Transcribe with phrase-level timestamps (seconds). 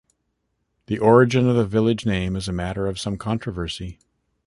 [0.87, 3.99] The origin of the village name is a matter of some controversy.